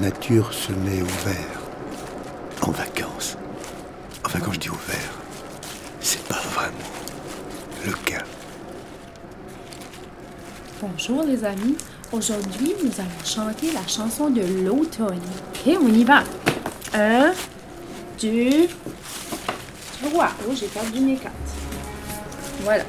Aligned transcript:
nature 0.00 0.52
se 0.52 0.72
met 0.72 1.02
au 1.02 1.28
vert, 1.28 1.60
en 2.62 2.70
vacances. 2.70 3.36
Enfin, 4.24 4.40
quand 4.40 4.52
je 4.52 4.60
dis 4.60 4.70
au 4.70 4.78
vert, 4.88 5.12
c'est 6.00 6.22
pas 6.26 6.40
vraiment 6.52 6.76
le 7.86 7.92
cas. 7.92 8.24
Bonjour 10.80 11.22
les 11.22 11.44
amis, 11.44 11.76
aujourd'hui 12.12 12.74
nous 12.82 12.90
allons 12.98 13.24
chanter 13.24 13.72
la 13.72 13.86
chanson 13.86 14.30
de 14.30 14.42
l'automne. 14.64 15.20
Ok, 15.66 15.76
on 15.80 15.88
y 15.88 16.04
va. 16.04 16.24
Un, 16.92 17.32
deux, 18.20 18.68
trois. 20.02 20.30
Oh, 20.48 20.52
j'ai 20.54 20.66
perdu 20.66 21.00
mes 21.00 21.16
cartes. 21.16 21.34
Voilà. 22.62 22.84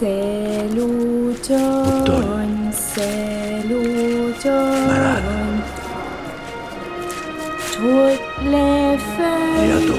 C'est 0.00 0.66
l'automne, 0.74 2.70
c'est 2.72 3.68
l'automne. 3.68 5.60
Toutes 7.74 8.44
les 8.46 8.96
feuilles, 9.12 9.98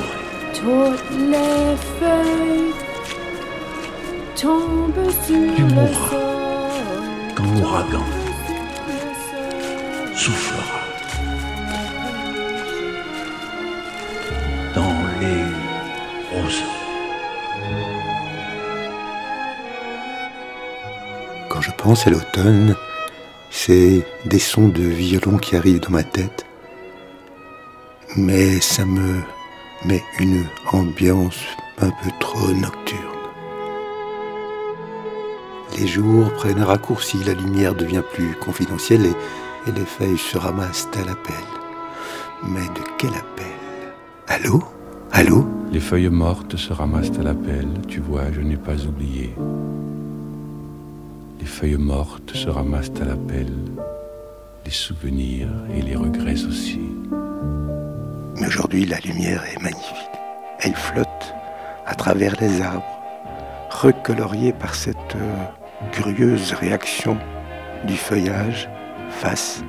toutes 0.56 1.18
les 1.20 1.76
feuilles 2.00 2.74
tombent 4.42 5.12
sur 5.24 5.56
Tu 5.56 5.62
le 5.62 5.86
sol. 6.10 6.20
quand 7.36 7.60
l'ouragan 7.60 8.06
soufflera 10.16 10.81
À 21.84 22.10
l'automne, 22.10 22.76
c'est 23.50 24.06
des 24.26 24.40
sons 24.40 24.70
de 24.70 24.84
violon 24.84 25.38
qui 25.38 25.56
arrivent 25.56 25.82
dans 25.82 25.90
ma 25.90 26.04
tête, 26.04 26.46
mais 28.16 28.62
ça 28.62 28.86
me 28.86 29.22
met 29.86 30.02
une 30.20 30.46
ambiance 30.72 31.40
un 31.80 31.90
peu 31.90 32.10
trop 32.20 32.52
nocturne. 32.54 33.02
Les 35.78 35.88
jours 35.88 36.32
prennent 36.34 36.60
un 36.60 36.66
raccourci, 36.66 37.18
la 37.26 37.34
lumière 37.34 37.76
devient 37.76 38.04
plus 38.14 38.36
confidentielle 38.36 39.08
et, 39.08 39.70
et 39.70 39.74
les 39.74 39.86
feuilles 39.86 40.18
se 40.18 40.38
ramassent 40.38 40.88
à 40.94 41.06
l'appel. 41.06 41.36
Mais 42.44 42.62
de 42.62 42.86
quel 42.98 43.10
appel? 43.10 43.48
Allô? 44.28 44.64
Allô? 45.12 45.48
Les 45.72 45.82
feuilles 45.82 46.10
mortes 46.10 46.56
se 46.56 46.72
ramassent 46.72 47.18
à 47.20 47.24
l'appel, 47.24 47.68
tu 47.88 48.00
vois, 48.00 48.32
je 48.32 48.42
n'ai 48.42 48.58
pas 48.58 48.86
oublié. 48.86 49.34
Les 51.42 51.48
feuilles 51.48 51.76
mortes 51.76 52.36
se 52.36 52.50
ramassent 52.50 52.92
à 53.02 53.06
l'appel, 53.06 53.48
les 54.64 54.72
souvenirs 54.72 55.48
et 55.76 55.82
les 55.82 55.96
regrets 55.96 56.46
aussi. 56.46 56.80
Mais 58.40 58.46
aujourd'hui, 58.46 58.86
la 58.86 59.00
lumière 59.00 59.44
est 59.52 59.60
magnifique. 59.60 59.98
Elle 60.60 60.76
flotte 60.76 61.34
à 61.88 61.96
travers 61.96 62.36
les 62.40 62.62
arbres, 62.62 62.86
recoloriée 63.72 64.54
par 64.54 64.76
cette 64.76 65.16
euh, 65.16 65.46
curieuse 65.92 66.54
réaction 66.54 67.18
du 67.86 67.98
feuillage 67.98 68.70
face 69.10 69.64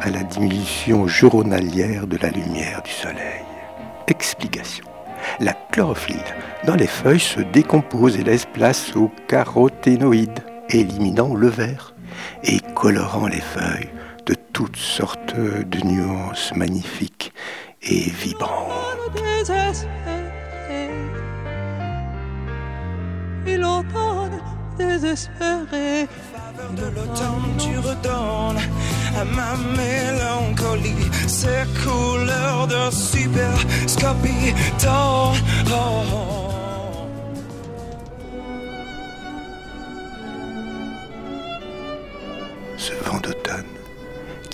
à 0.00 0.08
la 0.08 0.22
diminution 0.22 1.06
journalière 1.06 2.06
de 2.06 2.16
la 2.16 2.30
lumière 2.30 2.82
du 2.82 2.90
soleil. 2.90 3.44
Explication. 4.08 4.86
La 5.40 5.52
chlorophylle 5.72 6.24
dans 6.64 6.74
les 6.74 6.86
feuilles 6.86 7.20
se 7.20 7.40
décompose 7.40 8.16
et 8.18 8.24
laisse 8.24 8.46
place 8.46 8.96
aux 8.96 9.10
caroténoïdes, 9.28 10.40
éliminant 10.74 11.34
le 11.34 11.48
vert 11.48 11.94
et 12.44 12.60
colorant 12.74 13.26
les 13.26 13.40
feuilles 13.40 13.90
de 14.26 14.34
toutes 14.52 14.76
sortes 14.76 15.36
de 15.36 15.86
nuances 15.86 16.52
magnifiques 16.54 17.32
et 17.82 18.10
vibrantes. 18.10 18.72
désespéré. 24.78 26.08
De 26.76 26.86
l'automne, 26.94 27.56
tu 27.58 27.78
redonnes 27.78 28.62
à 29.16 29.24
ma 29.24 29.56
mélancolie 29.76 31.10
ces 31.26 31.64
couleurs 31.82 32.66
de 32.66 32.90
superscopie. 32.90 34.54
Dans, 34.82 35.34
ce 35.34 36.51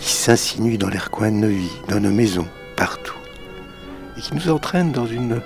qui 0.00 0.12
s'insinue 0.12 0.78
dans 0.78 0.88
les 0.88 0.98
recoins 0.98 1.30
de 1.30 1.36
nos 1.36 1.48
vies, 1.48 1.80
dans 1.88 2.00
nos 2.00 2.10
maisons, 2.10 2.46
partout, 2.76 3.16
et 4.16 4.20
qui 4.20 4.34
nous 4.34 4.50
entraîne 4.50 4.92
dans 4.92 5.06
une 5.06 5.40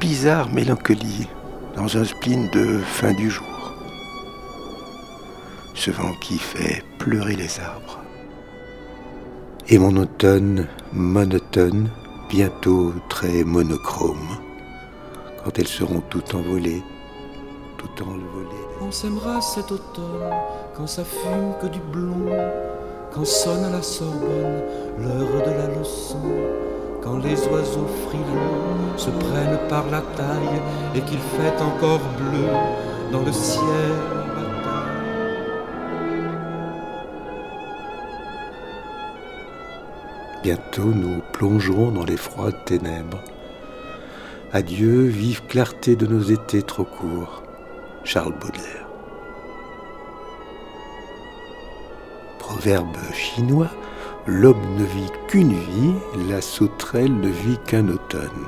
bizarre 0.00 0.48
mélancolie, 0.50 1.28
dans 1.76 1.96
un 1.96 2.04
spleen 2.04 2.48
de 2.50 2.78
fin 2.78 3.12
du 3.12 3.30
jour. 3.30 3.74
Ce 5.74 5.90
vent 5.90 6.12
qui 6.20 6.38
fait 6.38 6.84
pleurer 6.98 7.36
les 7.36 7.60
arbres. 7.60 8.00
Et 9.68 9.78
mon 9.78 9.96
automne 9.96 10.66
monotone, 10.92 11.90
bientôt 12.28 12.94
très 13.08 13.44
monochrome, 13.44 14.38
quand 15.44 15.58
elles 15.58 15.68
seront 15.68 16.02
toutes 16.08 16.34
envolées, 16.34 16.82
tout 17.76 18.02
envolées. 18.02 18.48
On 18.80 18.90
s'aimera 18.90 19.40
cet 19.40 19.70
automne 19.72 20.32
quand 20.76 20.86
ça 20.86 21.04
fume 21.04 21.54
que 21.60 21.66
du 21.66 21.80
blond, 21.80 22.30
quand 23.12 23.24
sonne 23.24 23.64
à 23.64 23.70
la 23.70 23.82
Sorbonne 23.82 24.62
l'heure 24.98 25.42
de 25.42 25.50
la 25.50 25.78
leçon, 25.78 26.16
quand 27.02 27.18
les 27.18 27.36
oiseaux 27.48 27.88
frileux 28.06 28.96
se 28.96 29.10
prennent 29.10 29.68
par 29.68 29.84
la 29.90 30.00
taille 30.00 30.60
et 30.94 31.00
qu'il 31.00 31.18
fait 31.18 31.62
encore 31.62 32.00
bleu 32.18 32.48
dans 33.12 33.22
le 33.22 33.32
ciel. 33.32 33.64
Bientôt 40.42 40.84
nous 40.84 41.20
plongerons 41.32 41.90
dans 41.90 42.04
les 42.04 42.16
froides 42.16 42.64
ténèbres. 42.64 43.22
Adieu, 44.52 45.02
vive 45.02 45.42
clarté 45.46 45.94
de 45.94 46.06
nos 46.06 46.22
étés 46.22 46.62
trop 46.62 46.84
courts. 46.84 47.42
Charles 48.04 48.34
Baudelaire. 48.40 48.77
Proverbe 52.48 52.96
chinois, 53.12 53.68
l'homme 54.26 54.74
ne 54.78 54.84
vit 54.84 55.12
qu'une 55.28 55.52
vie, 55.52 55.92
la 56.30 56.40
sauterelle 56.40 57.14
ne 57.14 57.28
vit 57.28 57.58
qu'un 57.66 57.86
automne. 57.88 58.46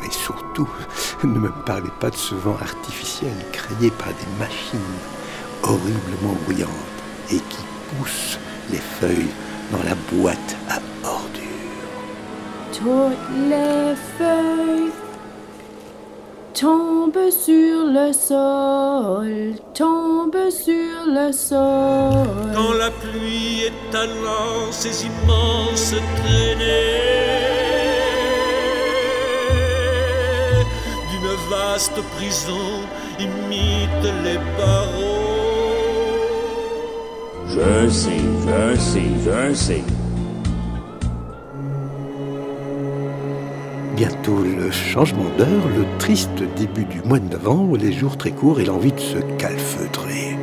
Mais 0.00 0.10
surtout, 0.10 0.68
ne 1.22 1.38
me 1.38 1.52
parlez 1.64 1.92
pas 2.00 2.10
de 2.10 2.16
ce 2.16 2.34
vent 2.34 2.56
artificiel 2.60 3.34
créé 3.52 3.92
par 3.92 4.08
des 4.08 4.40
machines 4.40 4.80
horriblement 5.62 6.36
bruyantes 6.44 6.68
et 7.30 7.38
qui 7.38 7.62
poussent 7.96 8.40
les 8.72 8.78
feuilles 8.78 9.30
dans 9.70 9.82
la 9.84 9.94
boîte 10.10 10.56
à 10.68 10.80
ordures. 11.06 11.86
Toutes 12.72 13.48
les 13.48 13.94
feuilles 14.18 14.90
tombent 16.54 17.30
sur 17.30 17.86
le 17.86 18.12
sol, 18.12 19.54
tombent 19.74 20.50
sur 20.50 21.06
le 21.06 21.32
sol. 21.32 22.26
Quand 22.54 22.74
la 22.78 22.90
pluie 22.90 23.64
étalant 23.66 24.70
ses 24.70 25.06
immenses 25.06 25.94
traînées 26.16 27.02
d'une 31.10 31.34
vaste 31.50 32.00
prison 32.16 32.86
imite 33.18 34.04
les 34.24 34.38
barreaux. 34.58 35.32
Je 37.48 37.88
sais, 37.88 38.22
je 38.46 38.80
sais, 38.80 39.10
je 39.24 39.54
sais. 39.54 40.01
Bientôt 44.04 44.42
le 44.42 44.68
changement 44.72 45.30
d'heure, 45.38 45.68
le 45.78 45.84
triste 46.00 46.42
début 46.56 46.86
du 46.86 47.00
mois 47.02 47.20
de 47.20 47.28
novembre, 47.28 47.76
les 47.76 47.92
jours 47.92 48.16
très 48.16 48.32
courts 48.32 48.60
et 48.60 48.64
l'envie 48.64 48.90
de 48.90 48.98
se 48.98 49.18
calfeutrer 49.38 50.36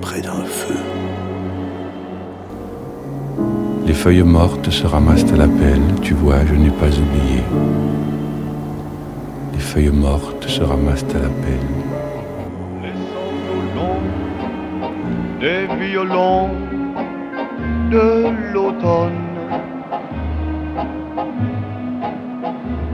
près 0.00 0.22
d'un 0.22 0.46
feu. 0.46 0.78
Les 3.86 3.92
feuilles 3.92 4.22
mortes 4.22 4.70
se 4.70 4.86
ramassent 4.86 5.30
à 5.30 5.36
l'appel, 5.36 5.78
tu 6.00 6.14
vois, 6.14 6.42
je 6.46 6.54
n'ai 6.54 6.70
pas 6.70 6.88
oublié. 6.88 7.42
Les 9.52 9.60
feuilles 9.60 9.90
mortes 9.90 10.48
se 10.48 10.62
ramassent 10.62 11.04
à 11.14 11.18
l'appel. 11.18 11.64
Laissons-nous 12.80 13.62
longs 13.76 14.88
des 15.38 15.66
violons 15.86 16.48
de 17.90 18.54
l'automne 18.54 19.26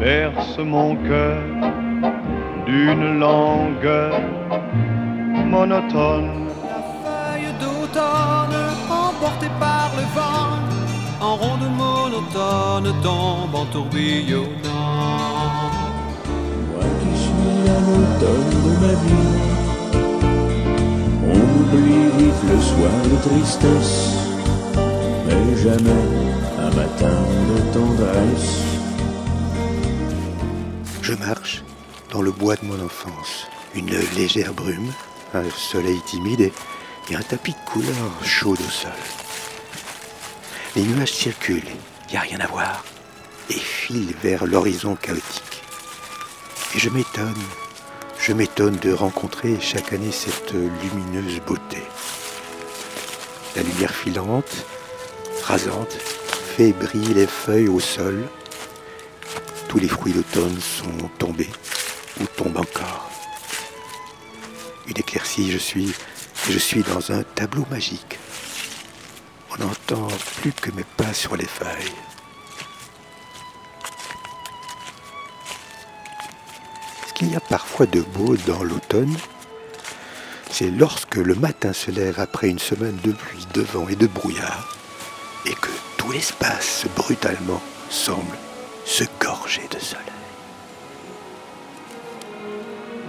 berce 0.02 0.58
mon 0.58 0.96
cœur 1.08 1.42
d'une 2.66 3.20
langueur 3.20 4.20
monotone. 5.52 6.48
La 6.72 6.80
feuille 7.04 7.52
d'automne 7.62 8.58
emportée 8.90 9.52
par 9.60 9.88
le 9.98 10.04
vent 10.16 10.54
en 11.26 11.36
ronde 11.36 11.68
monotone 11.82 12.90
tombe 13.00 13.54
en 13.62 13.66
tourbillonnant. 13.66 14.48
Moi 16.70 16.86
qui 17.00 17.12
suis 17.24 17.60
à 17.76 17.78
l'automne 17.86 18.54
de 18.66 18.72
ma 18.84 18.94
vie, 19.04 19.38
on 21.32 21.40
oublie 21.58 22.06
vite 22.18 22.42
le 22.50 22.58
soir 22.70 22.96
de 23.10 23.16
tristesse, 23.28 23.98
mais 25.26 25.56
jamais 25.64 26.06
un 26.66 26.70
matin 26.80 27.18
de 27.50 27.56
tendresse. 27.72 28.71
Je 31.12 31.18
marche 31.18 31.62
dans 32.10 32.22
le 32.22 32.30
bois 32.30 32.56
de 32.56 32.64
mon 32.64 32.82
enfance. 32.82 33.46
Une 33.74 33.94
légère 34.16 34.54
brume, 34.54 34.90
un 35.34 35.44
soleil 35.50 36.00
timide 36.06 36.50
et, 37.10 37.14
un 37.14 37.20
tapis 37.20 37.52
de 37.52 37.70
couleur 37.70 38.24
chaude 38.24 38.58
au 38.66 38.70
sol. 38.70 38.90
Les 40.74 40.84
nuages 40.84 41.12
circulent, 41.12 41.68
il 42.08 42.12
n'y 42.12 42.16
a 42.16 42.20
rien 42.20 42.40
à 42.40 42.46
voir, 42.46 42.82
et 43.50 43.58
filent 43.58 44.14
vers 44.22 44.46
l'horizon 44.46 44.94
chaotique. 44.94 45.62
Et 46.74 46.78
je 46.78 46.88
m'étonne, 46.88 47.44
je 48.18 48.32
m'étonne 48.32 48.76
de 48.76 48.94
rencontrer 48.94 49.60
chaque 49.60 49.92
année 49.92 50.12
cette 50.12 50.54
lumineuse 50.54 51.42
beauté. 51.46 51.82
La 53.54 53.62
lumière 53.62 53.94
filante, 53.94 54.64
rasante, 55.42 55.92
fait 56.56 56.72
briller 56.72 57.12
les 57.12 57.26
feuilles 57.26 57.68
au 57.68 57.80
sol. 57.80 58.26
Tous 59.72 59.78
les 59.78 59.88
fruits 59.88 60.12
d'automne 60.12 60.60
sont 60.60 61.08
tombés 61.18 61.48
ou 62.20 62.26
tombent 62.26 62.58
encore. 62.58 63.10
Une 64.86 64.98
éclaircie, 64.98 65.50
je 65.50 65.56
suis, 65.56 65.94
je 66.50 66.58
suis 66.58 66.82
dans 66.82 67.10
un 67.10 67.22
tableau 67.22 67.64
magique. 67.70 68.18
On 69.50 69.64
n'entend 69.64 70.08
plus 70.42 70.52
que 70.52 70.70
mes 70.72 70.84
pas 70.84 71.14
sur 71.14 71.36
les 71.36 71.46
feuilles. 71.46 71.90
Ce 77.08 77.14
qu'il 77.14 77.32
y 77.32 77.36
a 77.36 77.40
parfois 77.40 77.86
de 77.86 78.02
beau 78.02 78.36
dans 78.46 78.62
l'automne, 78.62 79.16
c'est 80.50 80.70
lorsque 80.70 81.16
le 81.16 81.34
matin 81.34 81.72
se 81.72 81.90
lève 81.90 82.20
après 82.20 82.50
une 82.50 82.58
semaine 82.58 82.98
de 83.02 83.12
pluie, 83.12 83.46
de 83.54 83.62
vent 83.62 83.88
et 83.88 83.96
de 83.96 84.06
brouillard, 84.06 84.76
et 85.46 85.54
que 85.54 85.70
tout 85.96 86.12
l'espace 86.12 86.84
brutalement 86.94 87.62
semble 87.88 88.36
se 88.84 89.04
gorger 89.20 89.68
de 89.70 89.78
soleil. 89.78 90.06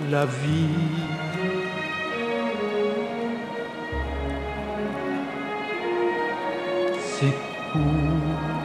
La 0.10 0.25
vie 0.25 0.68
s'écoule 7.00 8.62